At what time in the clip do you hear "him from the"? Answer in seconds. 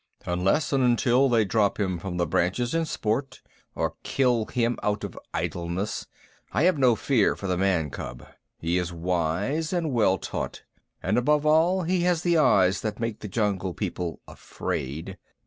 1.79-2.25